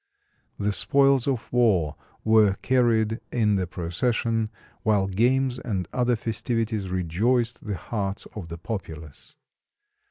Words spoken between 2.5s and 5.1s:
carried in the procession, while